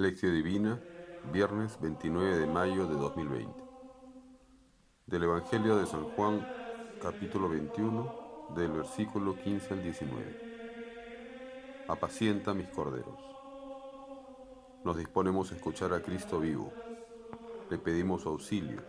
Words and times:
Lección 0.00 0.32
Divina, 0.32 0.80
viernes 1.30 1.78
29 1.78 2.38
de 2.38 2.46
mayo 2.46 2.86
de 2.86 2.94
2020. 2.94 3.52
Del 5.04 5.24
Evangelio 5.24 5.76
de 5.76 5.84
San 5.84 6.04
Juan, 6.04 6.48
capítulo 7.02 7.50
21, 7.50 8.48
del 8.56 8.72
versículo 8.72 9.36
15 9.36 9.74
al 9.74 9.82
19. 9.82 11.84
Apacienta 11.86 12.54
mis 12.54 12.68
corderos. 12.68 13.20
Nos 14.84 14.96
disponemos 14.96 15.52
a 15.52 15.56
escuchar 15.56 15.92
a 15.92 16.00
Cristo 16.00 16.40
vivo. 16.40 16.72
Le 17.68 17.76
pedimos 17.76 18.24
auxilio. 18.24 18.80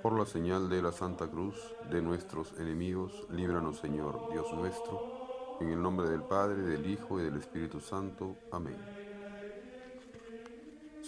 Por 0.00 0.16
la 0.16 0.26
señal 0.26 0.68
de 0.68 0.80
la 0.80 0.92
Santa 0.92 1.26
Cruz 1.26 1.74
de 1.90 2.00
nuestros 2.00 2.52
enemigos, 2.60 3.26
líbranos 3.30 3.80
Señor, 3.80 4.30
Dios 4.30 4.46
nuestro, 4.52 5.58
en 5.60 5.70
el 5.70 5.82
nombre 5.82 6.08
del 6.08 6.22
Padre, 6.22 6.62
del 6.62 6.88
Hijo 6.88 7.18
y 7.18 7.24
del 7.24 7.36
Espíritu 7.36 7.80
Santo. 7.80 8.36
Amén. 8.52 9.07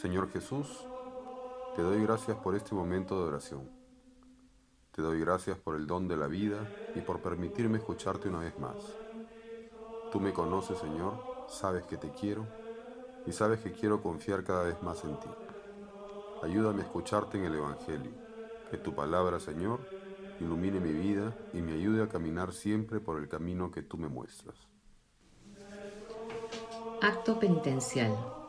Señor 0.01 0.31
Jesús, 0.33 0.67
te 1.77 1.83
doy 1.83 2.03
gracias 2.03 2.35
por 2.39 2.55
este 2.55 2.75
momento 2.75 3.21
de 3.21 3.29
oración. 3.29 3.69
Te 4.93 5.03
doy 5.03 5.21
gracias 5.21 5.59
por 5.59 5.77
el 5.77 5.87
don 5.87 6.09
de 6.09 6.17
la 6.17 6.27
vida 6.27 6.67
y 6.95 7.01
por 7.01 7.21
permitirme 7.21 7.77
escucharte 7.77 8.31
una 8.31 8.39
vez 8.39 8.59
más. 8.59 8.77
Tú 10.11 10.19
me 10.19 10.33
conoces, 10.33 10.79
Señor, 10.79 11.13
sabes 11.51 11.85
que 11.85 11.99
te 11.99 12.09
quiero 12.13 12.47
y 13.27 13.33
sabes 13.33 13.61
que 13.61 13.73
quiero 13.73 14.03
confiar 14.03 14.43
cada 14.43 14.63
vez 14.63 14.83
más 14.83 15.05
en 15.05 15.21
ti. 15.21 15.29
Ayúdame 16.43 16.81
a 16.81 16.87
escucharte 16.87 17.37
en 17.37 17.45
el 17.45 17.57
Evangelio, 17.57 18.13
que 18.71 18.79
tu 18.79 18.95
palabra, 18.95 19.39
Señor, 19.39 19.81
ilumine 20.41 20.81
mi 20.81 20.93
vida 20.93 21.37
y 21.53 21.61
me 21.61 21.75
ayude 21.75 22.03
a 22.03 22.09
caminar 22.09 22.55
siempre 22.55 23.01
por 23.01 23.19
el 23.19 23.29
camino 23.29 23.71
que 23.71 23.83
tú 23.83 23.99
me 23.99 24.09
muestras. 24.09 24.57
Acto 27.03 27.39
penitencial. 27.39 28.40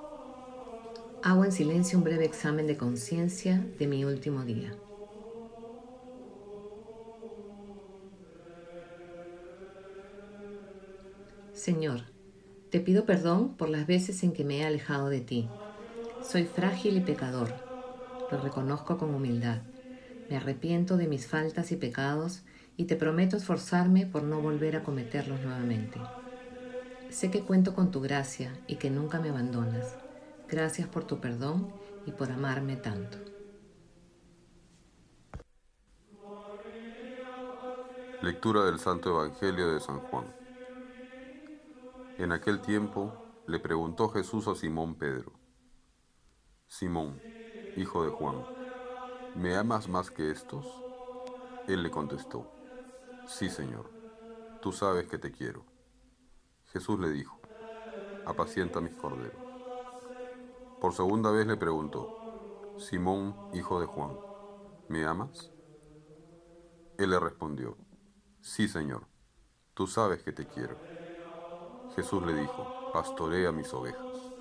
Hago 1.23 1.45
en 1.45 1.52
silencio 1.52 1.98
un 1.98 2.03
breve 2.03 2.25
examen 2.25 2.68
de 2.68 2.77
conciencia 2.77 3.71
de 3.77 3.87
mi 3.87 4.05
último 4.05 4.46
día. 4.46 4.79
Señor, 11.54 12.13
te 12.70 12.81
pido 12.81 13.05
perdón 13.05 13.55
por 13.57 13.70
las 13.70 13.87
veces 13.87 14.23
en 14.23 14.34
que 14.34 14.46
me 14.46 14.59
he 14.59 14.65
alejado 14.65 15.09
de 15.09 15.21
ti. 15.21 15.55
Soy 16.21 16.46
frágil 16.46 16.98
y 16.98 17.01
pecador. 17.01 17.62
Lo 18.29 18.37
reconozco 18.40 18.98
con 18.98 19.13
humildad. 19.15 19.63
Me 20.29 20.37
arrepiento 20.37 20.98
de 20.98 21.07
mis 21.07 21.27
faltas 21.27 21.71
y 21.71 21.77
pecados 21.77 22.46
y 22.77 22.85
te 22.85 22.96
prometo 22.98 23.37
esforzarme 23.37 24.07
por 24.07 24.24
no 24.24 24.41
volver 24.41 24.76
a 24.77 24.84
cometerlos 24.84 25.41
nuevamente. 25.41 26.12
Sé 27.09 27.31
que 27.31 27.46
cuento 27.46 27.74
con 27.76 27.91
tu 27.91 28.01
gracia 28.01 28.62
y 28.68 28.77
que 28.77 28.90
nunca 28.91 29.20
me 29.21 29.29
abandonas. 29.29 30.01
Gracias 30.52 30.90
por 30.90 31.05
tu 31.05 31.21
perdón 31.21 31.71
y 32.05 32.12
por 32.12 32.30
amarme 32.30 32.76
tanto. 32.76 33.18
Lectura 38.21 38.66
del 38.66 38.77
Santo 38.77 39.12
Evangelio 39.12 39.71
de 39.71 39.80
San 39.80 40.02
Juan. 40.02 40.26
En 42.18 42.34
aquel 42.34 42.60
tiempo 42.60 43.13
le 43.48 43.60
preguntó 43.60 44.10
Jesús 44.10 44.49
a 44.49 44.55
Simón 44.55 44.96
Pedro, 44.96 45.32
Simón, 46.68 47.21
hijo 47.77 48.04
de 48.04 48.10
Juan, 48.12 48.36
¿me 49.34 49.55
amas 49.55 49.88
más 49.88 50.12
que 50.12 50.32
estos? 50.32 50.65
Él 51.70 51.82
le 51.82 51.91
contestó, 51.91 52.46
Sí, 53.26 53.49
Señor, 53.49 53.90
tú 54.62 54.74
sabes 54.74 55.08
que 55.08 55.18
te 55.18 55.32
quiero. 55.32 55.63
Jesús 56.74 56.99
le 56.99 57.10
dijo, 57.10 57.40
apacienta 58.26 58.82
mis 58.82 58.96
corderos. 58.98 59.51
Por 60.82 60.93
segunda 60.93 61.32
vez 61.32 61.48
le 61.48 61.55
preguntó, 61.55 62.12
Simón, 62.76 63.46
hijo 63.51 63.79
de 63.79 63.85
Juan, 63.87 64.22
¿me 64.88 65.06
amas? 65.06 65.53
Él 66.97 67.09
le 67.09 67.19
respondió, 67.19 67.78
Sí, 68.42 68.68
Señor, 68.69 69.08
tú 69.74 69.88
sabes 69.88 70.24
que 70.24 70.34
te 70.34 70.47
quiero. 70.47 70.81
Jesús 71.90 72.24
le 72.25 72.34
dijo, 72.34 72.74
pastorea 72.90 73.52
mis 73.52 73.72
ovejas. 73.75 74.34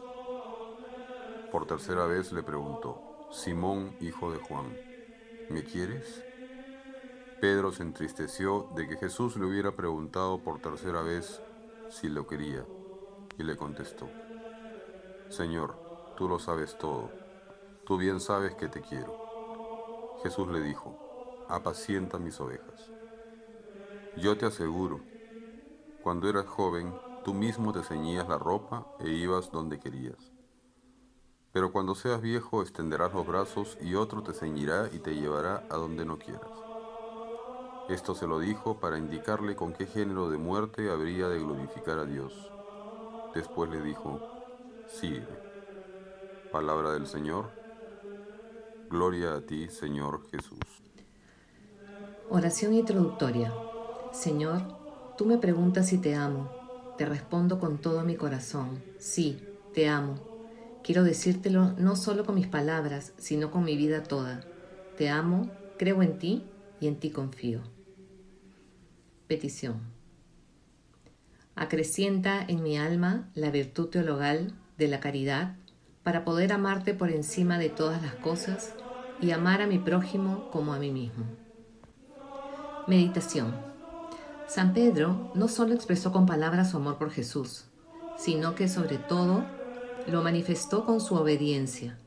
Por 1.51 1.67
tercera 1.67 2.07
vez 2.07 2.33
le 2.33 2.43
preguntó, 2.43 3.05
Simón, 3.29 3.95
hijo 4.01 4.33
de 4.33 4.39
Juan, 4.39 4.81
¿me 5.49 5.65
quieres? 5.65 6.27
Pedro 7.41 7.73
se 7.73 7.83
entristeció 7.83 8.69
de 8.71 8.87
que 8.87 8.97
Jesús 8.97 9.37
le 9.37 9.45
hubiera 9.45 9.75
preguntado 9.75 10.43
por 10.43 10.61
tercera 10.61 11.03
vez 11.03 11.43
si 11.89 12.09
lo 12.09 12.27
quería, 12.27 12.69
y 13.39 13.45
le 13.45 13.57
contestó, 13.57 14.15
Señor, 15.29 15.81
tú 16.21 16.29
lo 16.29 16.39
sabes 16.39 16.77
todo, 16.77 17.17
tú 17.85 17.97
bien 17.97 18.21
sabes 18.21 18.55
que 18.55 18.69
te 18.69 18.83
quiero. 18.83 19.19
Jesús 20.23 20.47
le 20.49 20.61
dijo, 20.61 21.01
apacienta 21.49 22.21
mis 22.21 22.39
ovejas. 22.41 22.93
Yo 24.15 24.39
te 24.39 24.47
aseguro, 24.47 25.09
cuando 26.01 26.29
eras 26.29 26.47
joven, 26.47 27.01
tú 27.23 27.35
mismo 27.35 27.73
te 27.73 27.83
ceñías 27.83 28.29
la 28.29 28.39
ropa 28.39 28.87
e 28.99 29.11
ibas 29.11 29.51
donde 29.51 29.79
querías. 29.81 30.33
Pero 31.53 31.71
cuando 31.71 31.95
seas 31.95 32.21
viejo, 32.21 32.61
extenderás 32.61 33.13
los 33.15 33.25
brazos 33.25 33.77
y 33.79 33.95
otro 33.95 34.23
te 34.25 34.35
ceñirá 34.35 34.89
y 34.93 34.99
te 34.99 35.15
llevará 35.15 35.65
a 35.69 35.77
donde 35.77 36.05
no 36.05 36.19
quieras. 36.19 36.67
Esto 37.89 38.15
se 38.15 38.27
lo 38.27 38.39
dijo 38.39 38.81
para 38.81 38.97
indicarle 38.97 39.55
con 39.55 39.75
qué 39.75 39.87
género 39.87 40.31
de 40.31 40.39
muerte 40.39 40.91
habría 40.91 41.29
de 41.29 41.41
glorificar 41.41 41.99
a 41.99 42.07
Dios. 42.07 42.55
Después 43.33 43.71
le 43.71 43.83
dijo, 43.83 44.27
sígueme. 44.87 45.41
Palabra 46.53 46.91
del 46.91 47.07
Señor. 47.07 47.49
Gloria 48.89 49.35
a 49.35 49.41
ti, 49.41 49.69
Señor 49.69 50.29
Jesús. 50.33 50.59
Oración 52.29 52.75
introductoria. 52.75 53.55
Señor, 54.13 54.61
tú 55.17 55.27
me 55.27 55.39
preguntas 55.39 55.87
si 55.87 55.99
te 55.99 56.17
amo. 56.17 56.51
Te 56.99 57.07
respondo 57.07 57.61
con 57.61 57.79
todo 57.79 58.03
mi 58.03 58.17
corazón. 58.17 58.83
Sí, 58.99 59.39
te 59.75 59.89
amo. 59.89 60.17
Quiero 60.83 61.05
decírtelo 61.05 61.73
no 61.79 61.95
solo 61.95 62.27
con 62.27 62.35
mis 62.35 62.49
palabras, 62.49 63.13
sino 63.17 63.53
con 63.53 63.63
mi 63.63 63.77
vida 63.77 64.03
toda. 64.03 64.45
Te 64.99 65.09
amo, 65.09 65.49
creo 65.79 66.03
en 66.03 66.19
ti 66.19 66.45
y 66.81 66.89
en 66.89 66.97
ti 66.97 67.11
confío. 67.11 67.61
Petición. 69.29 69.79
Acrecienta 71.55 72.45
en 72.45 72.65
mi 72.65 72.77
alma 72.77 73.31
la 73.35 73.53
virtud 73.53 73.89
teologal 73.89 74.53
de 74.79 74.89
la 74.89 74.99
caridad 74.99 75.60
para 76.03 76.25
poder 76.25 76.53
amarte 76.53 76.95
por 76.95 77.11
encima 77.11 77.59
de 77.59 77.69
todas 77.69 78.03
las 78.03 78.15
cosas 78.15 78.75
y 79.21 79.33
amar 79.33 79.61
a 79.61 79.67
mi 79.67 79.79
prójimo 79.79 80.51
como 80.51 80.73
a 80.73 80.79
mí 80.79 80.91
mismo. 80.91 81.25
Meditación. 82.87 83.55
San 84.49 84.73
Pedro 84.73 85.31
no 85.35 85.47
solo 85.47 85.75
expresó 85.75 86.11
con 86.11 86.27
palabras 86.27 86.71
su 86.71 86.79
amor 86.79 86.97
por 86.97 87.11
Jesús, 87.11 87.67
sino 88.17 88.55
que 88.55 88.69
sobre 88.69 88.99
todo 88.99 89.45
lo 90.07 90.23
manifestó 90.23 90.85
con 90.87 91.01
su 91.01 91.15
obediencia. 91.15 91.99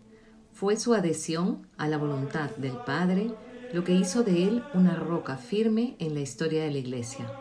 Fue 0.54 0.76
su 0.76 0.94
adhesión 0.94 1.68
a 1.78 1.88
la 1.88 1.98
voluntad 1.98 2.50
del 2.58 2.78
Padre 2.86 3.32
lo 3.74 3.84
que 3.84 3.94
hizo 3.94 4.24
de 4.24 4.44
él 4.44 4.64
una 4.74 4.96
roca 4.96 5.38
firme 5.38 5.96
en 6.00 6.14
la 6.14 6.20
historia 6.20 6.64
de 6.64 6.72
la 6.72 6.78
Iglesia. 6.78 7.32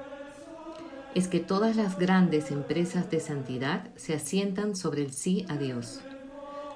Es 1.14 1.28
que 1.28 1.40
todas 1.40 1.76
las 1.76 1.98
grandes 1.98 2.50
empresas 2.50 3.10
de 3.10 3.20
santidad 3.20 3.90
se 3.96 4.14
asientan 4.14 4.76
sobre 4.76 5.02
el 5.02 5.12
sí 5.12 5.44
a 5.48 5.56
Dios 5.56 6.00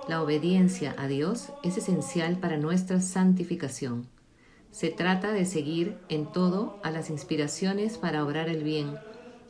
la 0.09 0.22
obediencia 0.22 0.94
a 0.99 1.09
Dios 1.09 1.53
es 1.65 1.78
esencial 1.78 2.39
para 2.39 2.56
nuestra 2.56 3.00
santificación. 3.00 4.06
Se 4.71 4.91
trata 4.91 5.33
de 5.33 5.44
seguir 5.44 5.99
en 6.09 6.31
todo 6.31 6.78
a 6.84 6.91
las 6.91 7.11
inspiraciones 7.11 7.99
para 7.99 8.25
obrar 8.25 8.49
el 8.49 8.62
bien 8.62 8.99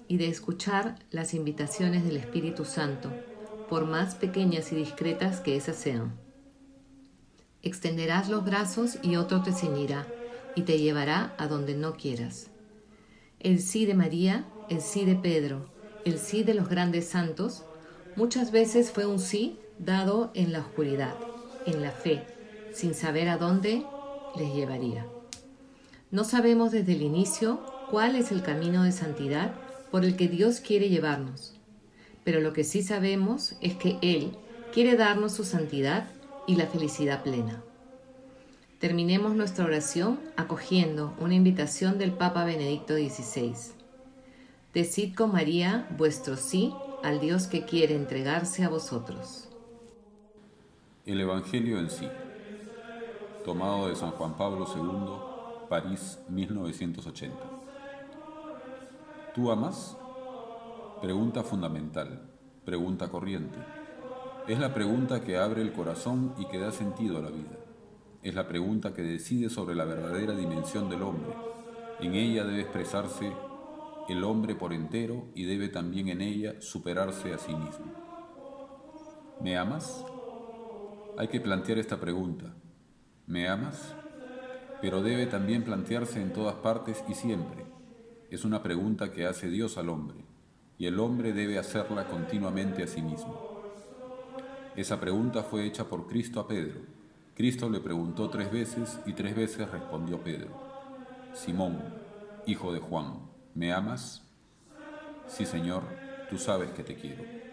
y 0.09 0.17
de 0.17 0.29
escuchar 0.29 0.99
las 1.11 1.35
invitaciones 1.35 2.05
del 2.05 2.17
Espíritu 2.17 2.65
Santo, 2.65 3.13
por 3.69 3.85
más 3.85 4.15
pequeñas 4.15 4.73
y 4.73 4.77
discretas 4.77 5.41
que 5.41 5.57
esas 5.57 5.77
sean. 5.77 6.15
Extenderás 7.63 8.29
los 8.29 8.45
brazos 8.45 8.99
y 9.03 9.17
otro 9.17 9.43
te 9.43 9.53
ceñirá 9.53 10.07
y 10.55 10.63
te 10.63 10.79
llevará 10.79 11.35
a 11.39 11.49
donde 11.49 11.75
no 11.75 11.97
quieras. 11.97 12.51
El 13.41 13.61
sí 13.61 13.85
de 13.85 13.95
María, 13.95 14.47
el 14.71 14.81
sí 14.81 15.05
de 15.05 15.17
Pedro, 15.17 15.69
el 16.05 16.19
sí 16.19 16.45
de 16.45 16.55
los 16.55 16.69
grandes 16.69 17.09
santos, 17.09 17.65
muchas 18.15 18.53
veces 18.53 18.91
fue 18.93 19.05
un 19.05 19.19
sí 19.19 19.59
dado 19.79 20.31
en 20.35 20.53
la 20.53 20.61
oscuridad, 20.61 21.15
en 21.67 21.83
la 21.83 21.91
fe, 21.91 22.25
sin 22.73 22.95
saber 22.95 23.29
a 23.29 23.37
dónde 23.37 23.85
les 24.37 24.55
llevaría. 24.55 25.07
No 26.11 26.25
sabemos 26.25 26.73
desde 26.73 26.93
el 26.93 27.03
inicio 27.03 27.61
cuál 27.91 28.17
es 28.17 28.33
el 28.33 28.43
camino 28.43 28.85
de 28.85 28.93
santidad 28.93 29.55
por 29.91 30.05
el 30.05 30.17
que 30.17 30.29
Dios 30.29 30.61
quiere 30.61 30.89
llevarnos, 30.89 31.55
pero 32.25 32.41
lo 32.41 32.53
que 32.53 32.65
sí 32.65 32.83
sabemos 32.83 33.55
es 33.61 33.75
que 33.75 33.99
Él 34.03 34.33
quiere 34.73 34.97
darnos 34.97 35.33
su 35.33 35.45
santidad 35.45 36.09
y 36.47 36.57
la 36.57 36.67
felicidad 36.67 37.23
plena. 37.23 37.63
Terminemos 38.79 39.35
nuestra 39.35 39.65
oración 39.65 40.21
acogiendo 40.37 41.15
una 41.19 41.35
invitación 41.35 41.99
del 41.99 42.13
Papa 42.13 42.45
Benedicto 42.45 42.95
XVI. 42.95 43.55
Decid 44.75 45.15
con 45.15 45.33
María 45.33 45.89
vuestro 45.97 46.37
sí 46.37 46.75
al 47.03 47.21
Dios 47.21 47.47
que 47.47 47.65
quiere 47.65 47.97
entregarse 47.97 48.65
a 48.65 48.69
vosotros. 48.69 49.46
El 51.07 51.21
Evangelio 51.21 51.79
en 51.79 51.89
sí, 51.89 52.09
tomado 53.45 53.87
de 53.87 53.95
San 53.95 54.11
Juan 54.11 54.37
Pablo 54.37 54.67
II, 54.75 55.69
París, 55.69 56.19
1980. 56.29 57.37
¿Tú 59.33 59.53
amas? 59.53 59.97
Pregunta 61.01 61.45
fundamental, 61.45 62.29
pregunta 62.65 63.09
corriente. 63.09 63.57
Es 64.49 64.59
la 64.59 64.75
pregunta 64.75 65.23
que 65.23 65.39
abre 65.39 65.63
el 65.63 65.73
corazón 65.73 66.35
y 66.39 66.47
que 66.49 66.59
da 66.59 66.73
sentido 66.73 67.19
a 67.19 67.23
la 67.23 67.31
vida. 67.31 67.57
Es 68.25 68.35
la 68.35 68.49
pregunta 68.49 68.93
que 68.93 69.03
decide 69.03 69.49
sobre 69.49 69.77
la 69.77 69.85
verdadera 69.85 70.35
dimensión 70.35 70.91
del 70.91 71.03
hombre. 71.03 71.37
En 72.01 72.17
ella 72.17 72.43
debe 72.43 72.63
expresarse 72.63 73.33
el 74.09 74.25
hombre 74.25 74.57
por 74.57 74.73
entero 74.73 75.29
y 75.37 75.45
debe 75.45 75.69
también 75.69 76.09
en 76.09 76.21
ella 76.21 76.61
superarse 76.61 77.33
a 77.33 77.39
sí 77.39 77.55
mismo. 77.55 77.93
¿Me 79.41 79.57
amas? 79.57 80.05
Hay 81.19 81.29
que 81.29 81.41
plantear 81.41 81.79
esta 81.79 81.99
pregunta. 81.99 82.53
¿Me 83.27 83.49
amas? 83.49 83.95
Pero 84.83 85.03
debe 85.03 85.25
también 85.25 85.65
plantearse 85.65 86.21
en 86.21 86.33
todas 86.33 86.57
partes 86.57 87.03
y 87.09 87.15
siempre. 87.15 87.65
Es 88.31 88.45
una 88.45 88.63
pregunta 88.63 89.11
que 89.11 89.27
hace 89.27 89.49
Dios 89.49 89.79
al 89.79 89.89
hombre, 89.89 90.19
y 90.77 90.85
el 90.87 91.01
hombre 91.01 91.33
debe 91.33 91.59
hacerla 91.59 92.07
continuamente 92.07 92.83
a 92.83 92.87
sí 92.87 93.01
mismo. 93.01 93.63
Esa 94.77 95.01
pregunta 95.01 95.43
fue 95.43 95.65
hecha 95.65 95.85
por 95.85 96.07
Cristo 96.07 96.39
a 96.39 96.47
Pedro. 96.47 96.81
Cristo 97.35 97.71
le 97.71 97.81
preguntó 97.81 98.29
tres 98.29 98.53
veces 98.53 99.01
y 99.07 99.15
tres 99.15 99.35
veces 99.35 99.71
respondió 99.71 100.21
Pedro. 100.21 100.51
Simón, 101.33 101.79
hijo 102.47 102.75
de 102.75 102.81
Juan, 102.81 103.21
¿me 103.55 103.73
amas? 103.73 104.23
Sí, 105.27 105.47
Señor, 105.47 105.83
tú 106.29 106.37
sabes 106.37 106.73
que 106.73 106.83
te 106.83 106.95
quiero. 106.95 107.46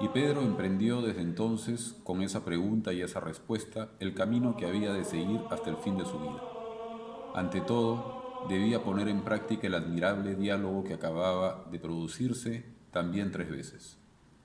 Y 0.00 0.08
Pedro 0.08 0.42
emprendió 0.42 1.02
desde 1.02 1.22
entonces, 1.22 1.96
con 2.02 2.22
esa 2.22 2.44
pregunta 2.44 2.92
y 2.92 3.00
esa 3.00 3.20
respuesta, 3.20 3.90
el 4.00 4.14
camino 4.14 4.56
que 4.56 4.66
había 4.66 4.92
de 4.92 5.04
seguir 5.04 5.40
hasta 5.50 5.70
el 5.70 5.76
fin 5.76 5.96
de 5.96 6.04
su 6.04 6.18
vida. 6.18 6.42
Ante 7.34 7.60
todo, 7.60 8.46
debía 8.48 8.82
poner 8.82 9.08
en 9.08 9.22
práctica 9.22 9.66
el 9.66 9.74
admirable 9.74 10.34
diálogo 10.34 10.84
que 10.84 10.94
acababa 10.94 11.64
de 11.70 11.78
producirse 11.78 12.64
también 12.90 13.30
tres 13.30 13.50
veces. 13.50 13.96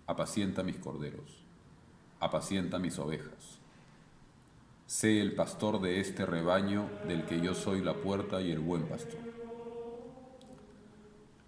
Apacienta 0.06 0.64
mis 0.64 0.78
corderos, 0.78 1.44
apacienta 2.20 2.80
mis 2.80 2.98
ovejas. 3.00 3.60
Sé 4.86 5.22
el 5.22 5.34
pastor 5.34 5.82
de 5.82 6.00
este 6.00 6.26
rebaño 6.26 6.90
del 7.08 7.26
que 7.26 7.42
yo 7.42 7.54
soy 7.54 7.82
la 7.82 7.94
puerta 7.96 8.42
y 8.42 8.52
el 8.52 8.60
buen 8.60 8.84
pastor. 8.84 9.20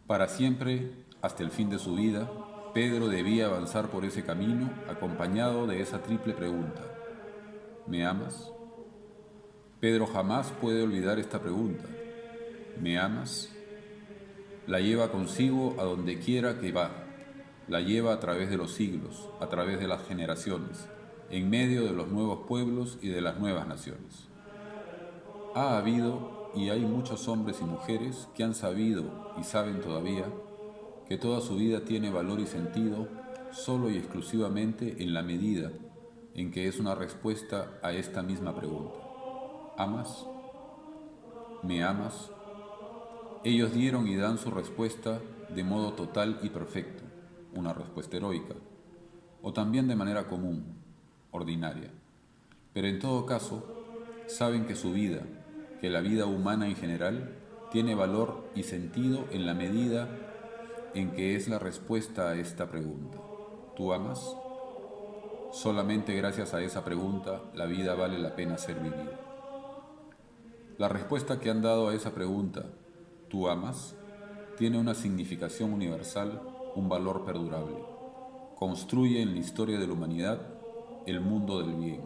Para 0.06 0.27
siempre, 0.27 0.92
hasta 1.21 1.42
el 1.42 1.51
fin 1.51 1.69
de 1.69 1.80
su 1.80 1.95
vida, 1.95 2.30
Pedro 2.73 3.09
debía 3.09 3.47
avanzar 3.47 3.89
por 3.89 4.06
ese 4.06 4.23
camino 4.23 4.69
acompañado 4.89 5.68
de 5.68 5.81
esa 5.81 6.01
triple 6.01 6.33
pregunta. 6.33 6.81
¿Me 7.85 8.06
amas? 8.06 8.50
Pedro 9.81 10.07
jamás 10.07 10.53
puede 10.62 10.81
olvidar 10.81 11.19
esta 11.19 11.41
pregunta. 11.41 11.83
¿Me 12.79 12.97
amas? 12.97 13.51
La 14.68 14.79
lleva 14.79 15.12
consigo 15.12 15.75
a 15.79 15.83
donde 15.83 16.19
quiera 16.19 16.59
que 16.59 16.71
va. 16.71 16.91
La 17.68 17.81
lleva 17.81 18.13
a 18.13 18.19
través 18.21 18.50
de 18.50 18.56
los 18.56 18.71
siglos, 18.71 19.29
a 19.41 19.50
través 19.50 19.77
de 19.79 19.89
las 19.89 20.07
generaciones, 20.07 20.88
en 21.29 21.50
medio 21.50 21.83
de 21.83 21.91
los 21.91 22.07
nuevos 22.07 22.47
pueblos 22.47 23.00
y 23.01 23.09
de 23.09 23.19
las 23.19 23.38
nuevas 23.38 23.68
naciones. 23.68 24.29
Ha 25.56 25.77
habido 25.77 26.51
y 26.56 26.69
hay 26.69 26.81
muchos 26.81 27.27
hombres 27.27 27.59
y 27.59 27.65
mujeres 27.65 28.29
que 28.33 28.45
han 28.45 28.56
sabido 28.56 29.33
y 29.38 29.44
saben 29.44 29.81
todavía 29.81 30.25
que 31.07 31.18
toda 31.18 31.42
su 31.42 31.56
vida 31.56 31.81
tiene 31.81 32.09
valor 32.09 32.39
y 32.39 32.48
sentido 32.48 33.07
solo 33.51 33.89
y 33.89 33.98
exclusivamente 33.98 35.03
en 35.03 35.13
la 35.13 35.24
medida 35.24 35.71
en 36.33 36.51
que 36.51 36.68
es 36.68 36.80
una 36.80 36.95
respuesta 36.95 37.80
a 37.83 37.92
esta 37.94 38.21
misma 38.21 38.56
pregunta. 38.56 38.98
¿Amas? 39.77 40.25
¿Me 41.63 41.83
amas? 41.83 42.31
Ellos 43.44 43.74
dieron 43.74 44.07
y 44.07 44.15
dan 44.15 44.38
su 44.38 44.51
respuesta 44.51 45.19
de 45.50 45.63
modo 45.63 45.94
total 45.94 46.39
y 46.44 46.50
perfecto, 46.50 47.04
una 47.54 47.74
respuesta 47.74 48.18
heroica, 48.18 48.56
o 49.42 49.51
también 49.51 49.88
de 49.88 49.95
manera 49.95 50.27
común, 50.27 50.63
ordinaria. 51.31 51.89
Pero 52.74 52.88
en 52.88 53.00
todo 53.00 53.25
caso, 53.25 53.63
saben 54.27 54.65
que 54.65 54.75
su 54.75 54.94
vida, 54.94 55.24
que 55.81 55.89
la 55.89 56.01
vida 56.01 56.25
humana 56.25 56.68
en 56.68 56.75
general, 56.75 57.36
tiene 57.71 57.95
valor 57.95 58.50
y 58.56 58.63
sentido 58.63 59.25
en 59.31 59.45
la 59.45 59.54
medida 59.54 60.07
en 60.94 61.12
que 61.12 61.36
es 61.36 61.48
la 61.48 61.60
respuesta 61.60 62.30
a 62.30 62.36
esta 62.36 62.70
pregunta. 62.70 63.18
¿Tú 63.76 63.94
amas? 63.94 64.36
Solamente 65.52 66.16
gracias 66.16 66.54
a 66.54 66.62
esa 66.62 66.84
pregunta 66.84 67.42
la 67.54 67.66
vida 67.66 67.96
vale 67.96 68.20
la 68.20 68.36
pena 68.36 68.58
ser 68.58 68.80
vivida. 68.80 69.20
La 70.78 70.88
respuesta 70.88 71.40
que 71.40 71.50
han 71.50 71.62
dado 71.62 71.90
a 71.90 71.94
esa 71.94 72.14
pregunta, 72.14 72.66
¿tú 73.30 73.48
amas? 73.48 73.96
tiene 74.62 74.78
una 74.78 74.94
significación 74.94 75.74
universal, 75.74 76.40
un 76.76 76.88
valor 76.88 77.26
perdurable. 77.26 77.84
Construye 78.56 79.20
en 79.20 79.34
la 79.34 79.40
historia 79.40 79.80
de 79.80 79.88
la 79.88 79.94
humanidad 79.94 80.40
el 81.08 81.20
mundo 81.20 81.64
del 81.64 81.74
bien. 81.74 82.04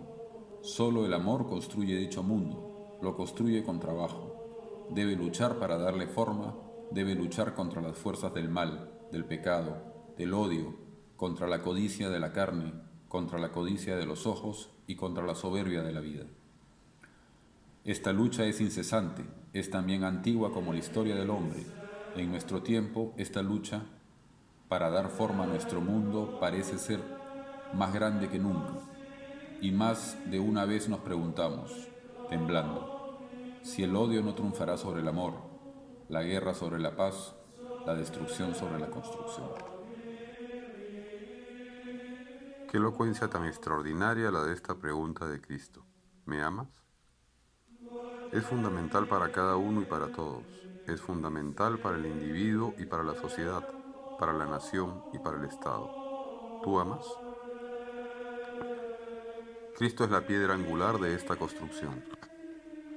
Solo 0.61 1.05
el 1.05 1.13
amor 1.13 1.47
construye 1.47 1.97
dicho 1.97 2.23
mundo, 2.23 2.97
lo 3.01 3.17
construye 3.17 3.61
con 3.63 3.81
trabajo. 3.81 4.87
Debe 4.89 5.17
luchar 5.17 5.59
para 5.59 5.77
darle 5.77 6.07
forma 6.07 6.55
debe 6.91 7.15
luchar 7.15 7.53
contra 7.53 7.81
las 7.81 7.97
fuerzas 7.97 8.33
del 8.33 8.49
mal, 8.49 8.91
del 9.11 9.25
pecado, 9.25 9.77
del 10.17 10.33
odio, 10.33 10.75
contra 11.15 11.47
la 11.47 11.61
codicia 11.61 12.09
de 12.09 12.19
la 12.19 12.31
carne, 12.31 12.73
contra 13.07 13.39
la 13.39 13.51
codicia 13.51 13.95
de 13.95 14.05
los 14.05 14.27
ojos 14.27 14.69
y 14.87 14.95
contra 14.95 15.25
la 15.25 15.35
soberbia 15.35 15.83
de 15.83 15.93
la 15.93 16.01
vida. 16.01 16.25
Esta 17.83 18.11
lucha 18.13 18.45
es 18.45 18.61
incesante, 18.61 19.23
es 19.53 19.69
también 19.69 20.03
antigua 20.03 20.51
como 20.51 20.73
la 20.73 20.79
historia 20.79 21.15
del 21.15 21.29
hombre. 21.29 21.63
En 22.15 22.31
nuestro 22.31 22.61
tiempo, 22.63 23.13
esta 23.17 23.41
lucha 23.41 23.83
para 24.67 24.89
dar 24.89 25.09
forma 25.09 25.43
a 25.43 25.47
nuestro 25.47 25.81
mundo 25.81 26.37
parece 26.39 26.77
ser 26.77 26.99
más 27.73 27.93
grande 27.93 28.29
que 28.29 28.39
nunca. 28.39 28.73
Y 29.61 29.71
más 29.71 30.17
de 30.25 30.39
una 30.39 30.65
vez 30.65 30.89
nos 30.89 30.99
preguntamos, 30.99 31.71
temblando, 32.29 33.19
si 33.61 33.83
el 33.83 33.95
odio 33.95 34.21
no 34.21 34.33
triunfará 34.33 34.77
sobre 34.77 35.01
el 35.01 35.07
amor, 35.07 35.33
la 36.09 36.21
guerra 36.21 36.53
sobre 36.53 36.79
la 36.79 36.95
paz, 36.95 37.35
la 37.85 37.95
destrucción 37.95 38.53
sobre 38.53 38.79
la 38.79 38.89
construcción. 38.89 39.49
Qué 42.69 42.77
elocuencia 42.77 43.27
tan 43.27 43.45
extraordinaria 43.45 44.29
la 44.31 44.43
de 44.43 44.53
esta 44.53 44.75
pregunta 44.75 45.25
de 45.27 45.41
Cristo. 45.41 45.85
¿Me 46.25 46.41
amas? 46.43 46.67
Es 48.31 48.43
fundamental 48.43 49.07
para 49.07 49.31
cada 49.31 49.55
uno 49.55 49.81
y 49.81 49.85
para 49.85 50.11
todos. 50.11 50.43
Es 50.87 51.01
fundamental 51.01 51.79
para 51.79 51.97
el 51.97 52.05
individuo 52.05 52.75
y 52.77 52.85
para 52.85 53.03
la 53.03 53.15
sociedad, 53.15 53.67
para 54.19 54.33
la 54.33 54.45
nación 54.45 55.03
y 55.13 55.19
para 55.19 55.37
el 55.37 55.45
Estado. 55.45 55.89
¿Tú 56.63 56.79
amas? 56.79 57.05
Cristo 59.77 60.03
es 60.03 60.11
la 60.11 60.25
piedra 60.25 60.53
angular 60.53 60.99
de 60.99 61.15
esta 61.15 61.35
construcción. 61.35 62.03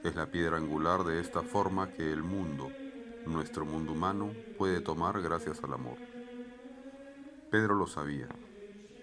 Es 0.05 0.15
la 0.15 0.27
piedra 0.27 0.59
angular 0.59 1.05
de 1.05 1.21
esta 1.21 1.43
forma 1.43 1.93
que 1.93 2.13
el 2.13 2.23
mundo, 2.23 2.71
nuestro 3.29 3.65
mundo 3.65 3.93
humano 3.93 4.37
puede 4.57 4.81
tomar 4.81 5.21
gracias 5.23 5.63
al 5.63 5.75
amor. 5.75 6.01
Pedro 7.51 7.75
lo 7.75 7.87
sabía. 7.87 8.29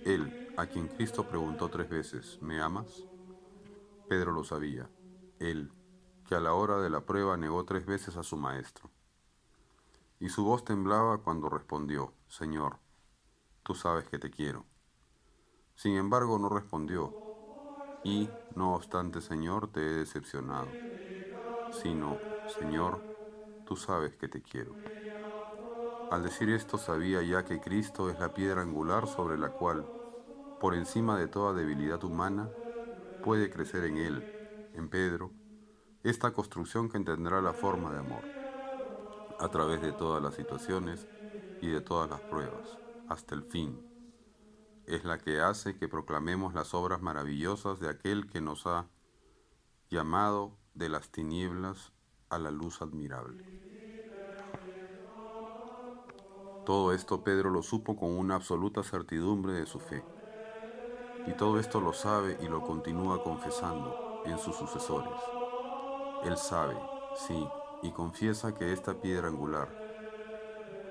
Él, 0.04 0.36
a 0.56 0.68
quien 0.68 0.90
Cristo 0.90 1.28
preguntó 1.28 1.70
tres 1.70 1.90
veces, 1.90 2.38
¿me 2.42 2.62
amas? 2.62 3.08
Pedro 4.08 4.32
lo 4.32 4.44
sabía. 4.44 4.90
Él, 5.40 5.72
que 6.26 6.36
a 6.36 6.40
la 6.40 6.54
hora 6.54 6.78
de 6.80 6.90
la 6.90 7.06
prueba 7.06 7.38
negó 7.38 7.66
tres 7.66 7.86
veces 7.86 8.18
a 8.18 8.24
su 8.24 8.38
maestro. 8.38 8.92
Y 10.20 10.28
su 10.30 10.44
voz 10.44 10.66
temblaba 10.66 11.20
cuando 11.20 11.48
respondió, 11.50 12.14
Señor, 12.28 12.80
tú 13.64 13.76
sabes 13.76 14.10
que 14.10 14.20
te 14.20 14.32
quiero. 14.32 14.66
Sin 15.76 15.96
embargo, 15.96 16.38
no 16.40 16.50
respondió, 16.50 17.16
y, 18.04 18.34
no 18.56 18.76
obstante, 18.76 19.22
Señor, 19.22 19.72
te 19.72 19.82
he 19.82 19.94
decepcionado, 19.94 20.78
sino, 21.70 22.24
Señor, 22.46 23.04
tú 23.66 23.76
sabes 23.78 24.16
que 24.18 24.30
te 24.30 24.42
quiero. 24.44 24.78
Al 26.10 26.24
decir 26.24 26.50
esto 26.50 26.80
sabía 26.80 27.22
ya 27.22 27.46
que 27.46 27.62
Cristo 27.62 28.10
es 28.10 28.18
la 28.20 28.34
piedra 28.34 28.62
angular 28.64 29.08
sobre 29.08 29.38
la 29.38 29.52
cual, 29.52 29.92
por 30.58 30.76
encima 30.76 31.18
de 31.18 31.28
toda 31.28 31.54
debilidad 31.54 32.04
humana, 32.04 32.54
puede 33.22 33.50
crecer 33.50 33.86
en 33.86 33.98
Él, 33.98 34.28
en 34.74 34.90
Pedro, 34.90 35.36
esta 36.04 36.34
construcción 36.34 36.90
que 36.90 37.00
tendrá 37.00 37.42
la 37.42 37.54
forma 37.54 37.92
de 37.94 38.00
amor, 38.00 38.30
a 39.38 39.50
través 39.50 39.82
de 39.82 39.94
todas 39.94 40.22
las 40.22 40.36
situaciones 40.36 41.08
y 41.60 41.70
de 41.70 41.82
todas 41.82 42.10
las 42.10 42.22
pruebas, 42.22 42.80
hasta 43.08 43.36
el 43.36 43.44
fin. 43.44 43.86
Es 44.86 45.04
la 45.06 45.20
que 45.20 45.42
hace 45.42 45.78
que 45.78 45.88
proclamemos 45.88 46.54
las 46.54 46.74
obras 46.74 47.02
maravillosas 47.02 47.80
de 47.80 47.90
aquel 47.90 48.28
que 48.28 48.42
nos 48.42 48.66
ha 48.66 48.90
llamado 49.90 50.60
de 50.76 50.90
las 50.90 51.10
tinieblas 51.12 51.94
a 52.30 52.40
la 52.40 52.52
luz 52.52 52.82
admirable. 52.82 53.44
Todo 56.64 56.92
esto 56.94 57.24
Pedro 57.24 57.50
lo 57.50 57.64
supo 57.64 57.96
con 57.96 58.12
una 58.12 58.36
absoluta 58.36 58.84
certidumbre 58.84 59.54
de 59.54 59.66
su 59.66 59.80
fe. 59.80 60.06
Y 61.26 61.34
todo 61.34 61.60
esto 61.60 61.82
lo 61.82 61.92
sabe 61.94 62.38
y 62.40 62.48
lo 62.48 62.64
continúa 62.64 63.20
confesando 63.20 64.00
en 64.24 64.38
sus 64.38 64.56
sucesores. 64.56 65.34
Él 66.20 66.38
sabe, 66.38 66.90
sí, 67.14 67.56
y 67.82 67.92
confiesa 67.94 68.54
que 68.54 68.74
esta 68.74 69.00
piedra 69.00 69.28
angular, 69.30 69.78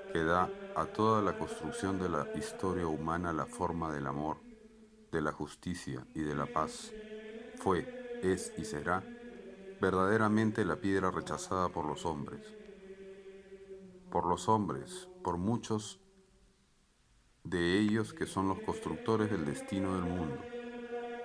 que 0.07 0.23
da 0.23 0.55
a 0.73 0.87
toda 0.87 1.21
la 1.21 1.35
construcción 1.35 1.97
de 1.99 2.09
la 2.09 2.29
historia 2.33 2.87
humana 2.87 3.33
la 3.33 3.45
forma 3.45 3.91
del 3.93 4.07
amor, 4.07 4.43
de 5.11 5.21
la 5.21 5.31
justicia 5.33 6.07
y 6.13 6.21
de 6.23 6.35
la 6.35 6.47
paz, 6.51 6.95
fue, 7.55 7.93
es 8.21 8.53
y 8.55 8.65
será 8.65 9.09
verdaderamente 9.79 10.65
la 10.65 10.81
piedra 10.81 11.11
rechazada 11.11 11.71
por 11.71 11.85
los 11.85 12.05
hombres. 12.05 12.57
Por 14.09 14.25
los 14.25 14.49
hombres, 14.49 15.09
por 15.21 15.37
muchos 15.37 16.01
de 17.43 17.79
ellos 17.79 18.13
que 18.13 18.25
son 18.25 18.47
los 18.49 18.59
constructores 18.61 19.29
del 19.29 19.45
destino 19.45 19.95
del 19.95 20.05
mundo. 20.05 20.49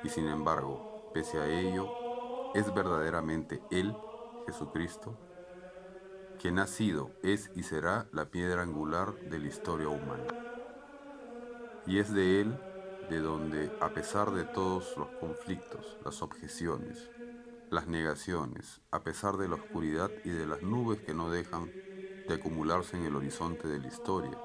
Y 0.02 0.11
sin 0.11 0.28
embargo, 0.28 0.87
pese 1.12 1.38
a 1.38 1.49
ello, 1.49 1.95
es 2.52 2.73
verdaderamente 2.73 3.66
Él, 3.71 4.02
Jesucristo, 4.47 5.21
quien 6.38 6.59
ha 6.59 6.66
sido, 6.66 7.14
es 7.23 7.52
y 7.54 7.62
será 7.62 8.09
la 8.11 8.30
piedra 8.33 8.62
angular 8.62 9.21
de 9.23 9.38
la 9.38 9.47
historia 9.47 9.88
humana. 9.90 10.37
Y 11.85 11.99
es 11.99 12.12
de 12.12 12.40
Él 12.40 12.62
de 13.02 13.21
donde, 13.21 13.75
a 13.80 13.92
pesar 13.92 14.30
de 14.33 14.45
todos 14.47 14.97
los 14.97 15.12
conflictos, 15.12 15.99
las 16.00 16.23
objeciones, 16.23 17.11
las 17.71 17.87
negaciones, 17.89 18.83
a 18.91 19.03
pesar 19.03 19.37
de 19.39 19.49
la 19.49 19.57
oscuridad 19.57 20.15
y 20.23 20.31
de 20.31 20.47
las 20.47 20.62
nubes 20.62 21.00
que 21.00 21.15
no 21.15 21.31
dejan 21.31 21.73
de 22.27 22.35
acumularse 22.35 22.97
en 22.97 23.05
el 23.05 23.17
horizonte 23.17 23.69
de 23.69 23.81
la 23.81 23.89
historia, 23.89 24.39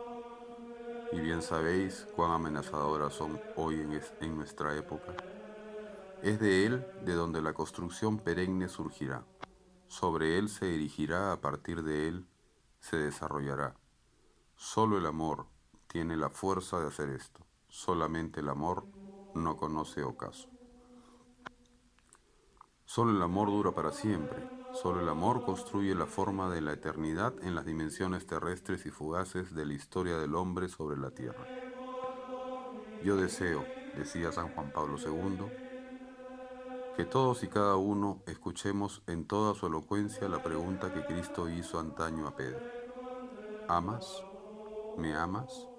y 1.10 1.20
bien 1.20 1.42
sabéis 1.42 2.06
cuán 2.12 2.32
amenazadoras 2.32 3.14
son 3.16 3.44
hoy 3.56 3.82
en, 3.82 4.00
en 4.20 4.36
nuestra 4.38 4.76
época, 4.78 5.16
es 6.22 6.40
de 6.40 6.66
Él 6.66 6.88
de 6.98 7.14
donde 7.14 7.42
la 7.42 7.54
construcción 7.54 8.20
perenne 8.20 8.68
surgirá. 8.68 9.26
Sobre 9.88 10.38
Él 10.38 10.50
se 10.50 10.74
erigirá, 10.76 11.32
a 11.32 11.42
partir 11.42 11.84
de 11.84 12.08
Él 12.08 12.28
se 12.80 12.98
desarrollará. 12.98 13.76
Solo 14.56 14.98
el 14.98 15.06
amor 15.08 15.48
tiene 15.88 16.18
la 16.18 16.30
fuerza 16.30 16.80
de 16.80 16.88
hacer 16.88 17.10
esto. 17.10 17.46
Solamente 17.70 18.42
el 18.42 18.50
amor 18.50 18.88
no 19.34 19.58
conoce 19.58 20.04
ocaso. 20.04 20.50
Solo 22.86 23.12
el 23.12 23.22
amor 23.22 23.50
dura 23.50 23.74
para 23.74 23.92
siempre. 23.92 24.48
Solo 24.72 25.02
el 25.02 25.10
amor 25.10 25.44
construye 25.44 25.96
la 25.96 26.06
forma 26.06 26.50
de 26.50 26.62
la 26.62 26.74
eternidad 26.74 27.34
en 27.42 27.56
las 27.56 27.66
dimensiones 27.66 28.28
terrestres 28.28 28.86
y 28.86 28.92
fugaces 28.92 29.56
de 29.56 29.66
la 29.66 29.74
historia 29.74 30.18
del 30.18 30.36
hombre 30.36 30.70
sobre 30.70 30.98
la 30.98 31.10
tierra. 31.12 31.50
Yo 33.02 33.18
deseo, 33.18 33.74
decía 33.96 34.32
San 34.32 34.50
Juan 34.50 34.72
Pablo 34.72 34.98
II, 35.00 35.52
que 36.96 37.06
todos 37.06 37.44
y 37.44 37.50
cada 37.50 37.76
uno 37.76 38.22
escuchemos 38.28 39.02
en 39.08 39.26
toda 39.28 39.56
su 39.56 39.66
elocuencia 39.66 40.30
la 40.30 40.44
pregunta 40.44 40.94
que 40.94 41.06
Cristo 41.06 41.50
hizo 41.50 41.80
antaño 41.80 42.28
a 42.28 42.36
Pedro. 42.36 42.72
¿Amas? 43.68 44.26
¿Me 44.96 45.16
amas? 45.16 45.70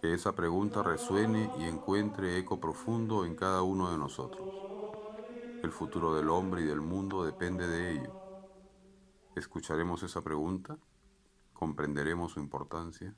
Que 0.00 0.14
esa 0.14 0.34
pregunta 0.34 0.82
resuene 0.82 1.52
y 1.56 1.64
encuentre 1.64 2.38
eco 2.38 2.60
profundo 2.60 3.24
en 3.24 3.34
cada 3.36 3.62
uno 3.62 3.90
de 3.90 3.98
nosotros. 3.98 4.71
El 5.62 5.70
futuro 5.70 6.12
del 6.12 6.28
hombre 6.28 6.62
y 6.62 6.64
del 6.64 6.80
mundo 6.80 7.24
depende 7.24 7.68
de 7.68 7.92
ello. 7.92 8.12
¿Escucharemos 9.36 10.02
esa 10.02 10.20
pregunta? 10.20 10.76
¿Comprenderemos 11.52 12.32
su 12.32 12.40
importancia? 12.40 13.14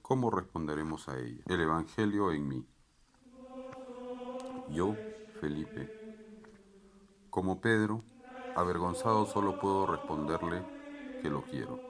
¿Cómo 0.00 0.30
responderemos 0.30 1.08
a 1.08 1.18
ella? 1.18 1.42
El 1.46 1.60
Evangelio 1.60 2.30
en 2.30 2.46
mí. 2.46 2.66
Yo, 4.70 4.94
Felipe, 5.40 5.90
como 7.30 7.60
Pedro, 7.60 8.04
avergonzado 8.54 9.26
solo 9.26 9.58
puedo 9.58 9.86
responderle 9.86 10.64
que 11.20 11.30
lo 11.30 11.42
quiero. 11.42 11.80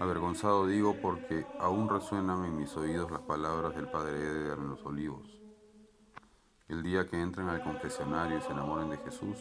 Avergonzado 0.00 0.66
digo 0.66 0.96
porque 1.00 1.46
aún 1.60 1.88
resuenan 1.88 2.44
en 2.44 2.56
mis 2.56 2.76
oídos 2.76 3.12
las 3.12 3.22
palabras 3.22 3.76
del 3.76 3.88
Padre 3.88 4.18
de 4.18 4.56
los 4.56 4.84
Olivos. 4.84 5.38
El 6.68 6.82
día 6.82 7.06
que 7.06 7.18
entren 7.18 7.48
al 7.48 7.62
confesionario 7.62 8.36
y 8.36 8.42
se 8.42 8.52
enamoren 8.52 8.90
de 8.90 8.98
Jesús, 8.98 9.38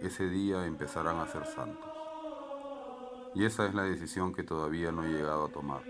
ese 0.00 0.28
día 0.28 0.66
empezarán 0.66 1.20
a 1.20 1.28
ser 1.28 1.46
santos. 1.46 1.88
Y 3.36 3.44
esa 3.44 3.64
es 3.64 3.74
la 3.74 3.84
decisión 3.84 4.34
que 4.34 4.42
todavía 4.42 4.90
no 4.90 5.04
he 5.04 5.08
llegado 5.08 5.44
a 5.44 5.52
tomar. 5.52 5.82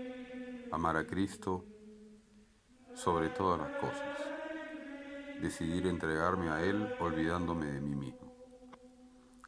Amar 0.71 0.95
a 0.95 1.07
Cristo 1.07 1.65
sobre 2.93 3.29
todas 3.29 3.59
las 3.61 3.81
cosas. 3.81 4.19
Decidir 5.41 5.87
entregarme 5.87 6.51
a 6.51 6.61
Él 6.61 6.87
olvidándome 6.99 7.65
de 7.65 7.81
mí 7.81 7.95
mismo. 7.95 8.31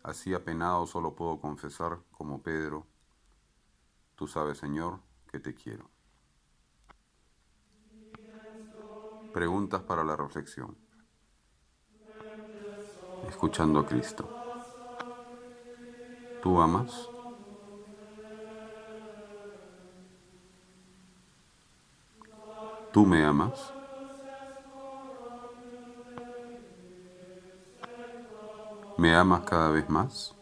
Así 0.01 0.33
apenado 0.33 0.88
solo 0.88 1.13
puedo 1.13 1.39
confesar, 1.39 2.00
como 2.12 2.41
Pedro, 2.41 2.88
tú 4.15 4.27
sabes, 4.27 4.57
Señor, 4.57 5.01
que 5.31 5.39
te 5.39 5.53
quiero. 5.53 5.88
Preguntas 9.31 9.83
para 9.83 10.03
la 10.03 10.15
reflexión 10.15 10.84
escuchando 13.27 13.79
a 13.79 13.86
Cristo. 13.86 14.34
¿Tú 16.39 16.62
amas? 16.62 17.12
¿Tú 22.91 23.05
me 23.05 23.24
amas? 23.24 23.75
¿Me 28.98 29.15
amas 29.15 29.44
cada 29.46 29.70
vez 29.70 29.88
más? 29.88 30.36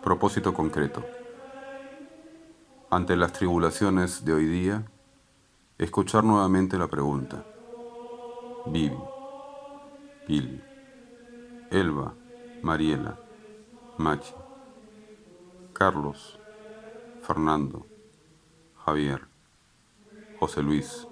Propósito 0.00 0.54
concreto. 0.54 1.10
Ante 2.90 3.14
las 3.16 3.32
tribulaciones 3.32 4.24
de 4.24 4.32
hoy 4.32 4.44
día, 4.46 4.90
escuchar 5.78 6.24
nuevamente 6.24 6.78
la 6.78 6.88
pregunta. 6.88 7.46
Vivi, 8.66 9.08
Pili, 10.24 10.60
Elba, 11.70 12.16
Mariela, 12.62 13.16
Machi, 13.96 14.34
Carlos, 15.72 16.38
Fernando, 17.20 17.86
Javier, 18.84 19.28
José 20.34 20.62
Luis, 20.62 21.06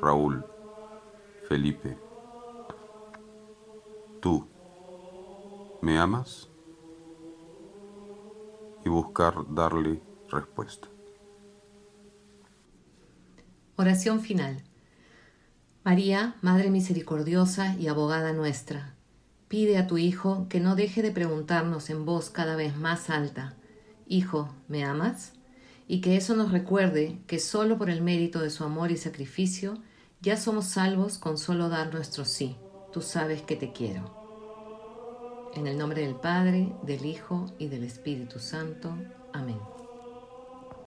Raúl, 0.00 0.44
Felipe. 1.48 1.98
¿Tú 4.20 4.46
me 5.80 5.98
amas? 5.98 6.48
Y 8.84 8.88
buscar 8.88 9.34
darle 9.54 10.02
respuesta. 10.30 10.88
Oración 13.76 14.20
final. 14.20 14.69
María, 15.82 16.36
Madre 16.42 16.70
misericordiosa 16.70 17.74
y 17.76 17.88
abogada 17.88 18.34
nuestra, 18.34 18.94
pide 19.48 19.78
a 19.78 19.86
tu 19.86 19.96
Hijo 19.96 20.46
que 20.50 20.60
no 20.60 20.76
deje 20.76 21.00
de 21.00 21.10
preguntarnos 21.10 21.88
en 21.88 22.04
voz 22.04 22.28
cada 22.28 22.54
vez 22.54 22.76
más 22.76 23.08
alta, 23.08 23.56
Hijo, 24.06 24.50
¿me 24.68 24.84
amas? 24.84 25.32
Y 25.88 26.00
que 26.00 26.16
eso 26.16 26.36
nos 26.36 26.52
recuerde 26.52 27.20
que 27.26 27.38
solo 27.38 27.78
por 27.78 27.88
el 27.88 28.02
mérito 28.02 28.40
de 28.40 28.50
su 28.50 28.64
amor 28.64 28.90
y 28.90 28.96
sacrificio 28.96 29.78
ya 30.20 30.36
somos 30.36 30.66
salvos 30.66 31.16
con 31.16 31.38
solo 31.38 31.68
dar 31.68 31.94
nuestro 31.94 32.24
sí. 32.24 32.56
Tú 32.92 33.00
sabes 33.00 33.42
que 33.42 33.56
te 33.56 33.72
quiero. 33.72 34.18
En 35.54 35.66
el 35.66 35.78
nombre 35.78 36.02
del 36.02 36.16
Padre, 36.16 36.74
del 36.82 37.06
Hijo 37.06 37.46
y 37.58 37.68
del 37.68 37.84
Espíritu 37.84 38.38
Santo. 38.38 38.96
Amén. 39.32 39.69